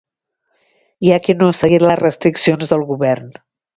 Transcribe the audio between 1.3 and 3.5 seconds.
no ha seguit les restriccions del govern.